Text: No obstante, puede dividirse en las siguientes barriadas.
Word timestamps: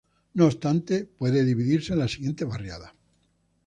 No 0.33 0.47
obstante, 0.47 1.05
puede 1.05 1.45
dividirse 1.45 1.93
en 1.93 1.99
las 1.99 2.13
siguientes 2.13 2.47
barriadas. 2.47 2.91